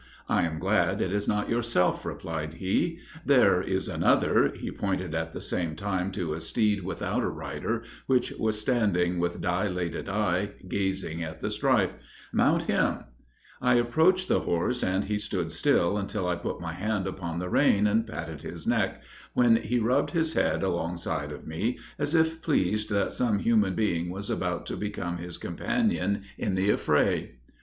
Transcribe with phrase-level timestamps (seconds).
[0.27, 5.39] I am glad it is not yourself,' replied he; 'there is another,' (pointing at the
[5.41, 11.21] same time to a steed without a rider, which was standing with dilated eye, gazing
[11.21, 11.93] at the strife,)
[12.33, 13.03] 'mount him,'
[13.61, 17.49] I approached the horse, and he stood still until I put my hand upon the
[17.49, 19.03] rein and patted his neck,
[19.35, 24.09] when he rubbed his head alongside of me, as if pleased that some human being
[24.09, 27.33] was about to become his companion in the affray.